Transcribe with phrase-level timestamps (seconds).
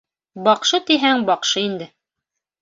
[0.47, 1.89] Баҡшы тиһәң, баҡшы инде.